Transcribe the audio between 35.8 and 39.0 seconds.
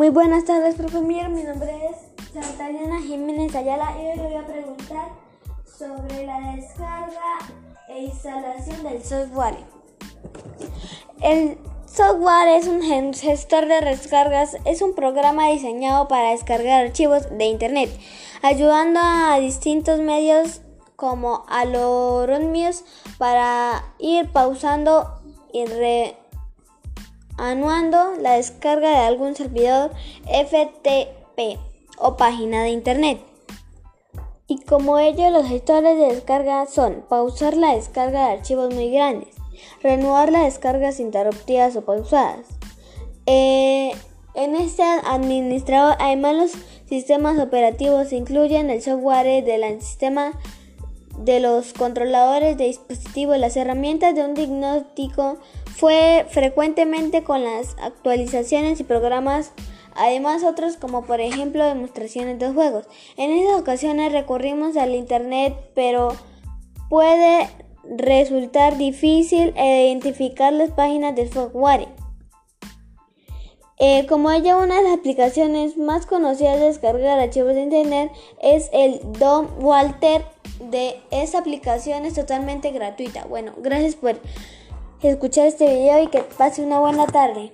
de descarga son pausar la descarga de archivos muy